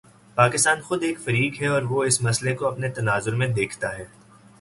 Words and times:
پاکستان 0.35 0.81
خود 0.81 1.03
ایک 1.03 1.19
فریق 1.19 1.61
ہے 1.61 1.67
اور 1.67 1.81
وہ 1.81 2.03
اس 2.03 2.21
مسئلے 2.21 2.55
کو 2.55 2.67
اپنے 2.67 2.89
تناظر 2.89 3.35
میں 3.35 3.47
دیکھتا 3.47 3.97
ہے۔ 3.97 4.05